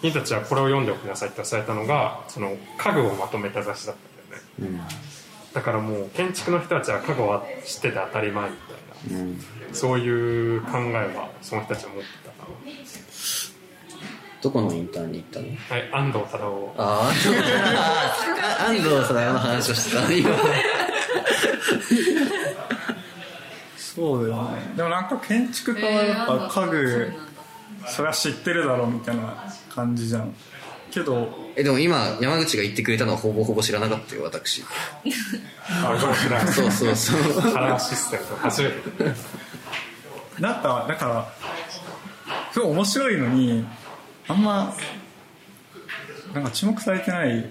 [0.00, 4.80] 君たちはこれを読んでおきなさいって出されたのがその家具をまとめた雑誌だったんだよね、
[5.54, 9.36] だからもう建築の人たちは家具は知ってて当たり前みたいな、
[9.72, 12.48] そういう考えはその人たちは持ってたか
[14.42, 15.46] どこのインターンに行ったの？
[15.46, 16.70] なはい安藤忠雄。
[16.76, 17.12] あ
[18.58, 20.30] あ 安藤さんの話をしてた今。
[23.76, 24.72] そうだよね。
[24.76, 27.12] でもなんか建築家はやっぱ家具
[27.86, 30.34] それは知ってるだろうみたいな感じじゃん。
[30.90, 34.64] けどえでも今山口が言ってくれたのはほぼほぼ知らなかったよ私。
[35.84, 36.52] あこれ知らない。
[36.52, 37.52] そうそうそう。
[37.52, 38.76] カラーシステム初めて。
[40.40, 41.32] なんかだから
[42.52, 43.64] すごい面白いのに
[44.28, 44.72] あんま
[46.34, 47.50] なんか注目されてない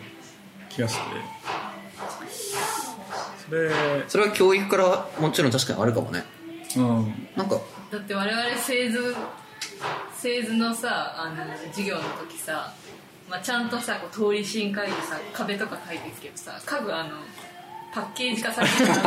[0.70, 1.02] 気がして。
[3.46, 3.72] それ。
[4.08, 6.24] それは教育からもちろん確かにあるかもね。
[6.78, 7.28] うん。
[7.36, 7.60] なんか。
[7.92, 9.16] だって我々製図
[10.18, 12.74] 製図のさあの授業の時さ、
[13.30, 17.10] まあ、ちゃんとさこう通り芯書いてさ壁とか書いてるけどさ家具あの
[17.94, 19.02] パッケージ化されてるだけ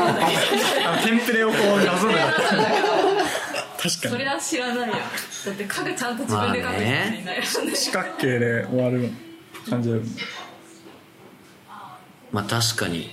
[0.84, 2.14] あのテンプレをこうなぞる。
[2.14, 4.12] だけ確かに。
[4.14, 4.94] それは知らないよ。
[4.94, 6.96] だって家具ちゃんと自分で書く人いな。
[6.96, 7.76] いよね。
[7.76, 9.10] 四角形で終わる
[9.68, 10.08] 感じだよね。
[12.32, 13.10] まあ確かに。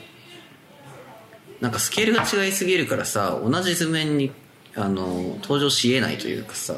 [1.60, 4.32] なんかスケールが違いすぎるからさ同じ図面に
[4.76, 6.74] あの登場しえないというかさ、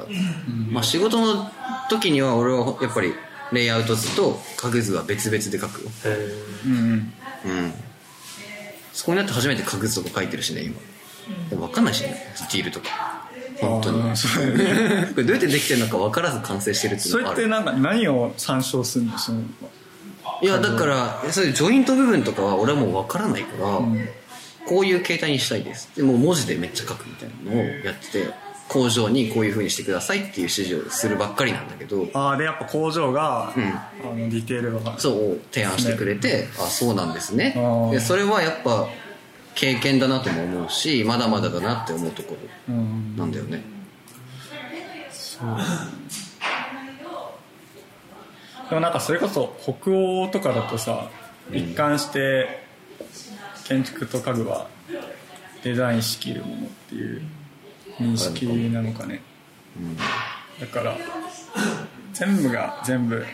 [0.70, 1.50] まあ仕事の
[1.90, 3.14] 時には俺はやっぱり
[3.52, 5.92] レイアウト図と家具図は別々で書くよ。
[6.66, 6.82] うんうん。
[6.82, 6.88] う
[7.68, 7.74] ん。
[8.92, 10.76] そこになって初めて家具図とか書いてるしね今。
[11.50, 13.23] でも分かんないしねディティールとか
[13.60, 14.18] 本当に。
[14.18, 14.44] そう。
[15.14, 19.38] これどうやってできてるのか分からず完成してるっていうそれってなんか何を参照するんですよ
[20.42, 23.80] いやだからそういうジョイント部分とかは俺はもう分からないから、
[24.68, 25.90] こういう形態にしたいです。
[25.96, 28.30] でもう文字でめっちゃ書くみたいなのをやってて
[28.68, 33.64] 工場にこういう風にしてくださいっていう指示をするばっかりなんだけどああでやっぱ工場が、うん。
[33.64, 37.56] あのディテールがそう提案してくれてあそうなんですね。
[37.92, 38.88] でそれはやっぱ
[39.56, 42.38] 経験だなとも思うしまだまだだなって思うとこ
[42.68, 43.64] ろなんだよね。
[48.70, 51.10] でもなんかそれこそ北欧とかだとさ
[51.52, 52.64] 一貫して
[53.66, 54.68] 建築と家具は
[55.64, 57.22] デザインしきるものっていう
[58.00, 59.22] 認識なのかね、
[60.60, 60.98] だから
[62.14, 63.26] 全部が全部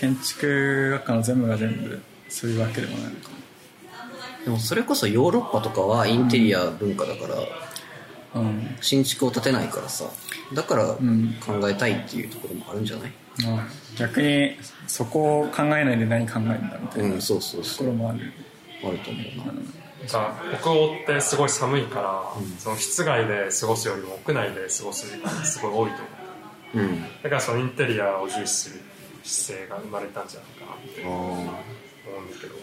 [0.00, 3.37] 建築学科の全部が全部そういうわけでもないのか。
[4.48, 7.42] でもそれこそヨーロッパとかはインテリア文化だからな
[8.36, 8.76] うん。
[8.80, 10.06] 新築を建てないからさ
[10.54, 11.34] だからん。
[11.44, 13.12] 考えたいっていうところもあるんじゃない？
[13.44, 13.66] あ
[13.98, 14.56] 逆に
[14.86, 17.86] そこを考えないで何考えるんだみたいなとうんそうそうそう。
[17.88, 18.32] ころもある。
[18.82, 19.44] あると思うな。
[19.44, 19.56] なん
[20.08, 22.22] か北欧ってすごい寒いから、
[22.58, 25.96] その室外で過ごすよりも屋内で過ごす時間がすごい多いと
[26.78, 26.86] 思う。
[26.86, 27.02] うん。
[27.22, 28.80] だからそのインテリアを重視する
[29.24, 31.52] 姿勢が生まれたんじゃないかなってあ思うんだ
[32.40, 32.54] けど。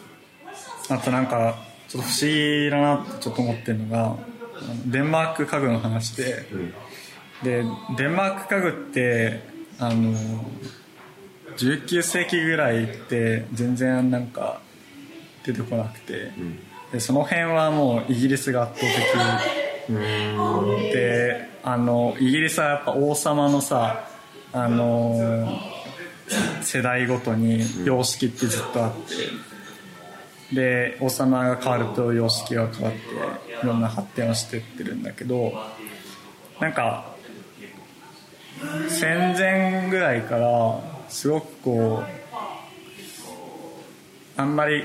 [0.89, 1.55] あとなんか
[1.95, 4.17] ちょっと不思議だなってちょっと思ってるのが
[4.85, 6.45] デンマーク家具の話で、
[7.43, 7.63] で
[7.97, 9.41] デンマーク家具って
[9.79, 10.13] あの
[11.57, 14.61] 19世紀ぐらいって全然なんか
[15.45, 16.31] 出てこなくて、
[16.91, 18.85] でその辺はもうイギリスが圧倒
[19.87, 19.93] 的。
[20.91, 24.07] であのイギリスはやっぱ王様のさ
[24.51, 25.59] あの
[26.61, 29.54] 世代ごとに様式ってずっとあって
[30.53, 32.99] で王様が変わると様式が変わって
[33.63, 35.53] いろんな発展をしてってるんだけど
[36.59, 37.15] なんか
[38.87, 42.25] 戦前ぐらいからすごくこう
[44.37, 44.83] あんまり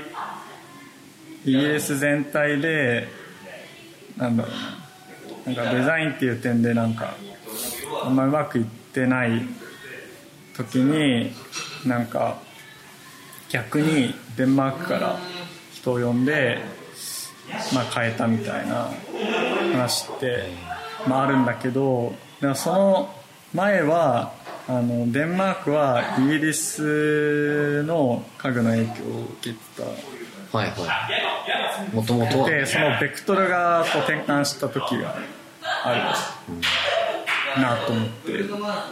[1.45, 3.07] イギリス全体で
[4.17, 4.49] なんだろ
[5.45, 7.15] うなんかデザインっていう点でなんか
[8.03, 9.41] あんまうまくいってない
[10.55, 11.31] 時に
[11.85, 12.37] なんか
[13.49, 15.19] 逆にデンマークから
[15.81, 16.59] 人を呼んで、
[17.73, 18.89] まあ、変えたみたいな
[19.73, 20.45] 話って、
[21.07, 23.15] まあ、あるんだけどでもその
[23.53, 24.33] 前は
[24.67, 30.73] あのデンマークはイギリスの家具の影響を受けてたはいは
[31.91, 31.95] い。
[31.95, 32.49] もともとは。
[32.49, 35.15] でそのベクトルがこう転換した時が
[35.83, 36.15] あ
[37.55, 38.43] るなと思って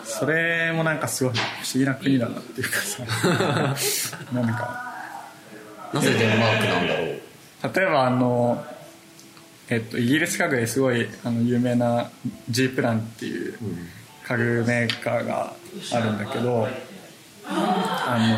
[0.04, 1.44] それもなんかすごい不思
[1.76, 3.04] 議な国だなっていうかさ
[4.34, 4.89] なんか
[5.94, 7.08] なぜデンマークなんだろう？
[7.76, 8.66] 例えばあの、
[9.70, 12.10] えっと、イギリス家具ですごいあの有名な
[12.50, 13.58] G プランっていう
[14.28, 15.54] 家具メーカーが
[15.94, 16.68] あるんだけど
[17.46, 18.38] あの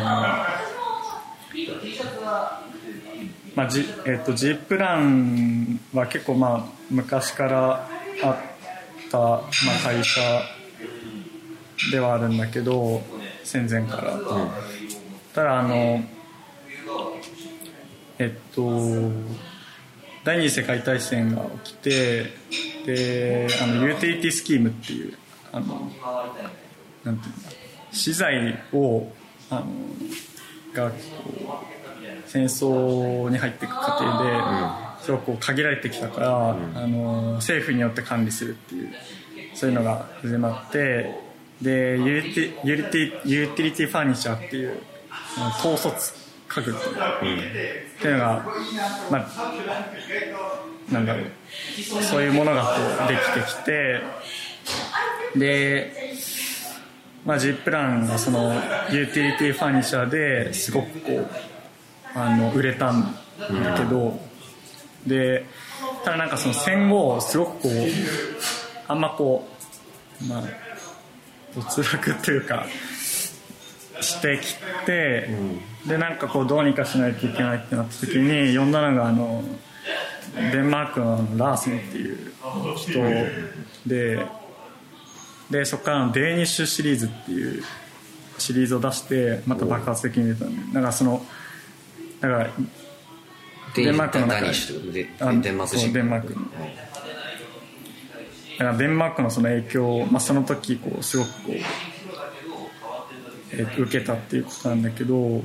[3.54, 7.88] まあ G, えっと、G プランは結構まあ昔から
[8.22, 8.36] あっ
[9.10, 9.40] た、まあ、
[9.84, 10.20] 会社
[11.90, 13.02] ではあるんだけど
[13.44, 14.18] 戦前から、
[15.34, 16.02] ただあの
[18.22, 18.62] えっと
[20.22, 22.26] 第二次世界大戦が起きて
[22.86, 25.18] であのユーティリティスキームっていう
[25.50, 25.90] あの
[27.02, 27.50] なんていうんだ
[27.90, 29.10] 資材を
[29.50, 29.66] あの
[30.72, 38.90] がこう戦争に入っていく過程で、すごくこう限られてきたから、あの政府によって管理するっていう
[39.52, 41.14] そういうのが始まって
[41.60, 44.80] で Uti Uti Utility Furniture っていう
[45.36, 45.50] あの
[46.52, 48.46] 統率家具っていう,、っていうのが
[49.10, 52.02] まあなんだろう。
[52.02, 52.68] そういうものがこ
[53.04, 54.00] うできてきて。
[55.36, 55.92] で
[57.24, 58.52] まあ、G プランがその
[58.90, 61.28] ユーティリティファーニチャーですごくこう
[62.14, 64.18] あの売れたんだけど、
[65.06, 65.46] で
[66.04, 67.72] ただなんかその戦後すごくこう
[68.88, 69.48] あんまこ
[70.20, 70.42] うまあ
[71.54, 72.66] 没落っていうか
[74.02, 74.54] してき
[74.86, 75.28] て、
[75.86, 79.42] でなんかこうどうにかしないといけないってなった時に呼んだのがあの
[80.52, 82.32] デンマークのラーセンっていう
[82.76, 83.00] 人
[83.86, 84.26] で。
[85.50, 87.62] でそこからのデーニッシュシリーズっていう
[88.38, 91.22] シリーズを出してまた爆発的に出たんでだからその
[92.20, 92.50] だから
[93.74, 96.40] デンマークの中デンマークデンマークの。
[98.58, 101.52] だからデンマークのその影響を、まあ、その時こうすごくこう、
[103.52, 105.42] えー受けたっていうことなんだけど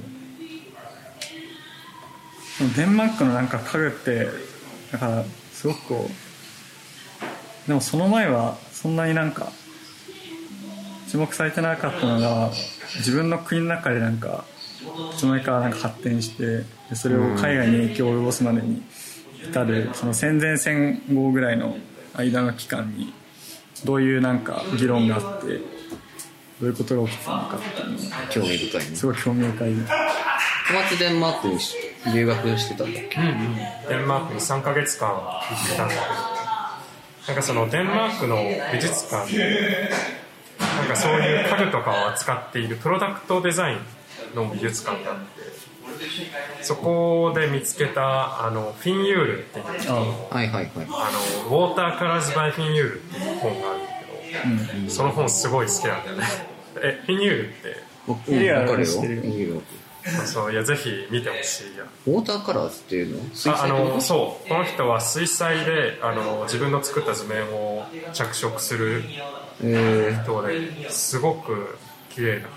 [2.76, 4.28] デンマークのなんか家具って
[4.91, 6.10] だからすごくこ
[7.66, 9.51] うでもその前はそんなになんか
[11.10, 12.51] 注目されてなかったのが
[12.97, 14.45] 自分の国の中でなんか
[15.14, 16.64] いつの間にかなんか発展して
[16.95, 18.82] それを海外に影響を及ぼすまでに
[19.43, 21.78] 至るその戦前戦後ぐらいの
[22.16, 23.14] 間の期間に
[23.86, 25.76] どういうなんか議論があって
[26.60, 29.74] どういうことが起きてたのかっていうのが興味深いねすごい興味深い。
[30.70, 31.60] 小松デンマークに
[32.14, 33.20] 留学してたんだっけ？
[33.89, 35.08] デンマークに3ヶ月間。
[35.10, 35.16] 行
[35.66, 36.05] ってたんだけど
[37.28, 38.38] なんかそのデンマークの
[38.74, 39.89] 美術館で
[40.60, 45.26] なんかそういう家具とかを扱っているプロダクトデザインの美術館があって
[46.64, 50.86] そこで見つけたあのフィンユールっていうあはいはいはい。
[50.86, 53.80] のウ atercolors by Finn Juhl っていう本がある
[54.90, 56.26] その本すごい好きなんだよね。
[56.82, 57.84] えフィンユールって？
[58.08, 58.86] 僕いやわかるよ。
[58.86, 59.62] 知ってる
[60.26, 61.84] そういやぜひ見てほしいや。
[62.06, 63.30] ウォーターカラーズっていうの？
[63.34, 69.04] 水ああ彩ってことのそうこの人は水彩であの自分の作った図面を着色する
[69.64, 71.78] え人ですごく
[72.16, 72.50] 綺麗だか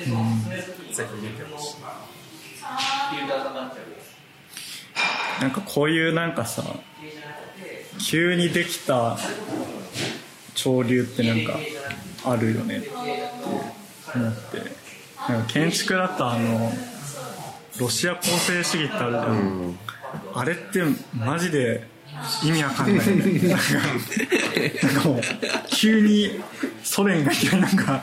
[0.00, 1.76] ら、ぜひ見てほしい。
[5.40, 6.64] なんかこういうなんかさ
[8.04, 9.16] 急にできた
[10.58, 11.56] 潮流ってなんか
[12.24, 12.88] あるよねって
[14.14, 14.78] 思って。
[15.28, 16.72] なんか建築だとあの
[17.78, 19.78] ロシア構成主義ってあるじゃん、
[20.34, 20.82] あれって
[21.14, 21.86] マジで
[22.42, 23.06] 意味わかんない。
[23.06, 23.64] よねなんか
[24.86, 25.20] なんかもう
[25.70, 26.40] 急に
[26.82, 28.02] ソ連がいきなりなんか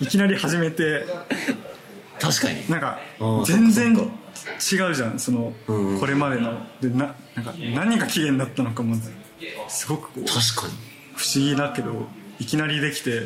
[0.00, 1.06] いきなり始めてー、
[2.18, 2.68] 確かに。
[2.70, 2.98] なんか。
[3.46, 4.00] 全然違
[4.90, 6.00] うじゃんそのうん。
[6.00, 6.66] これまでの。
[6.80, 8.96] でななんか何が起源だったのかも
[9.68, 10.24] すごくこう。
[10.24, 10.92] 確かに
[11.22, 12.08] 不思議だけど
[12.40, 13.20] いきなりできて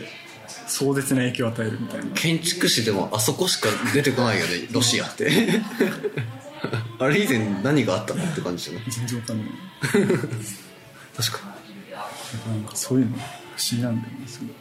[0.66, 2.07] 壮絶な影響を与えるみたいな。
[2.14, 5.30] 建築士でもあそこしか出てこないよね ロシアって。
[6.99, 8.82] あれ以前何があったのって感じじゃない？
[8.90, 9.49] 全然わかんない。
[11.16, 11.38] 確か
[12.49, 13.26] なんかそういうの不思
[13.72, 14.49] 議なんだよねすごい。
[14.49, 14.55] に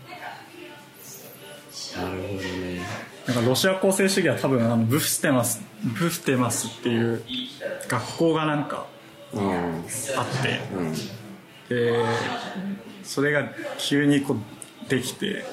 [2.09, 2.81] なるほどね。
[3.27, 7.23] なんかロシア構成主義は多分あのブフステマスブフテマスっていう
[7.88, 8.86] 学校がなんか
[9.33, 9.45] うん。
[9.45, 9.81] あっ
[10.43, 10.59] て。
[10.77, 10.93] うん。
[10.93, 10.99] で
[13.06, 15.45] それが急にこうできて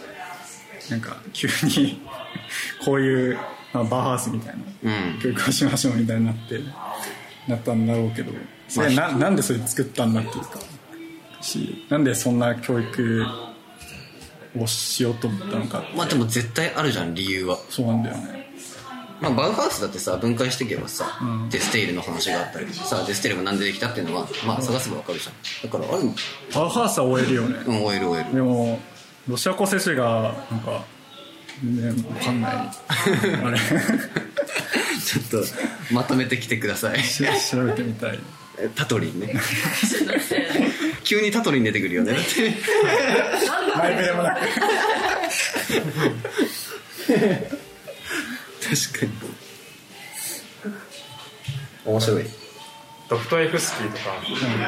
[0.91, 2.01] なんか急に
[2.85, 3.39] こういう、
[3.73, 5.21] まあ、バーハウスみたいなうん。
[5.21, 6.61] 教育をしましょうみたいになって
[7.47, 8.33] なったんだろうけど
[8.69, 10.61] それななんでそれ作ったんだっていうか
[11.41, 13.27] しなんでそんな教育
[14.59, 17.59] をしようと思ったのかまあでも絶対あるじゃん理由は。
[17.69, 18.42] そうなんだよね
[19.23, 21.49] まあ、バウハウスだってさ分解していけばさ、うん。
[21.49, 25.71] デステイルの話があったりとかさデステイルがなんでできたっていうのはまあ探せばわかるじゃん。
[25.71, 26.09] だからある
[26.53, 27.59] バウハウスは終えるよね。
[27.67, 28.81] うん OL OL でも
[29.29, 30.85] ロシア構成主義がなんか
[31.63, 32.53] 全然わかんない。
[33.45, 33.59] あれ。
[33.59, 35.45] ちょっと
[35.95, 36.99] まとめてきてください。
[37.05, 38.19] し調べてみたい。
[38.59, 39.35] えタトリンね。
[41.05, 42.13] 急にタトリン出てくるよね。
[42.15, 42.55] だって
[43.77, 44.39] 前触れもなく
[48.77, 49.13] 確かに。
[51.85, 52.25] 面白い。
[53.09, 54.05] ドクトエフスキーとか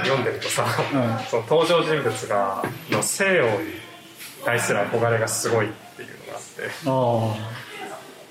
[0.04, 1.24] 読んでるとさ、うん。
[1.26, 3.50] その登場人物がの西洋に
[4.44, 7.40] 対する憧れがすごいっていうのがあって。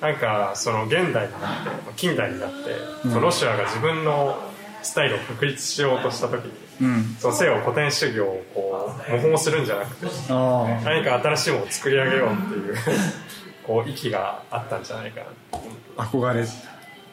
[0.02, 2.56] あなんかその現代になって近代になって、
[3.04, 4.38] そのロシアが自分の
[4.84, 7.16] スタイルを確立しようとした時に、あうん。
[7.20, 12.76] その西洋古典主義をこう模倣するんじゃなくてあ何か新しいものを作り上げようっていう
[13.66, 15.28] こう意気があったんじゃないかな。
[15.98, 16.46] あ憧れ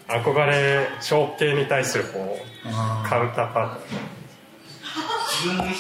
[0.08, 3.80] 憧れ象形に対するこうあカウンターパート。
[5.40, 5.72] あ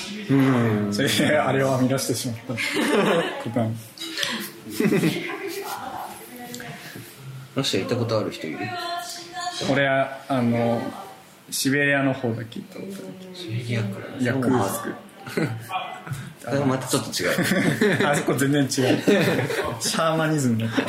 [0.92, 2.54] それであれを編み出してしまった。
[2.54, 2.58] こ
[3.50, 3.76] となん
[7.56, 8.58] ロシア行ったことある人いる？
[9.70, 10.80] 俺あの
[11.50, 12.98] シベリアの方だけ行ったことあ
[14.20, 14.24] る。
[14.24, 14.94] ヤクーツク
[16.50, 18.06] あれはまたちょっと違う。
[18.06, 18.68] あそこ全然違う。
[19.80, 20.82] シャーマニズムだった